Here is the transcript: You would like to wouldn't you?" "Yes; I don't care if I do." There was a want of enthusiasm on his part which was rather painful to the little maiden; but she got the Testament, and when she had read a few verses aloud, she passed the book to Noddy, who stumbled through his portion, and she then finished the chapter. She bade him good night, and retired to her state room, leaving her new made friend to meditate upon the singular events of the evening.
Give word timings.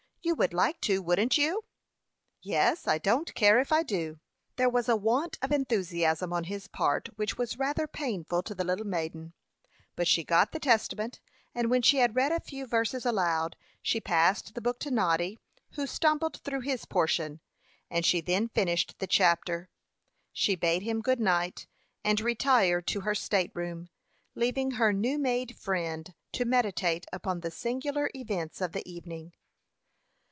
You 0.23 0.35
would 0.35 0.53
like 0.53 0.79
to 0.81 1.01
wouldn't 1.01 1.35
you?" 1.39 1.63
"Yes; 2.43 2.87
I 2.87 2.99
don't 2.99 3.33
care 3.33 3.59
if 3.59 3.71
I 3.71 3.81
do." 3.81 4.19
There 4.55 4.69
was 4.69 4.87
a 4.87 4.95
want 4.95 5.39
of 5.41 5.51
enthusiasm 5.51 6.31
on 6.31 6.43
his 6.43 6.67
part 6.67 7.09
which 7.17 7.39
was 7.39 7.57
rather 7.57 7.87
painful 7.87 8.43
to 8.43 8.53
the 8.53 8.63
little 8.63 8.85
maiden; 8.85 9.33
but 9.95 10.07
she 10.07 10.23
got 10.23 10.51
the 10.51 10.59
Testament, 10.59 11.19
and 11.55 11.71
when 11.71 11.81
she 11.81 11.97
had 11.97 12.15
read 12.15 12.31
a 12.31 12.39
few 12.39 12.67
verses 12.67 13.03
aloud, 13.03 13.55
she 13.81 13.99
passed 13.99 14.53
the 14.53 14.61
book 14.61 14.79
to 14.81 14.91
Noddy, 14.91 15.39
who 15.71 15.87
stumbled 15.87 16.37
through 16.43 16.61
his 16.61 16.85
portion, 16.85 17.39
and 17.89 18.05
she 18.05 18.21
then 18.21 18.47
finished 18.47 18.99
the 18.99 19.07
chapter. 19.07 19.69
She 20.31 20.53
bade 20.55 20.83
him 20.83 21.01
good 21.01 21.19
night, 21.19 21.65
and 22.03 22.21
retired 22.21 22.85
to 22.89 23.01
her 23.01 23.15
state 23.15 23.51
room, 23.55 23.89
leaving 24.35 24.69
her 24.71 24.93
new 24.93 25.17
made 25.17 25.57
friend 25.57 26.13
to 26.33 26.45
meditate 26.45 27.07
upon 27.11 27.39
the 27.39 27.49
singular 27.49 28.07
events 28.13 28.61
of 28.61 28.73
the 28.73 28.87
evening. 28.87 29.33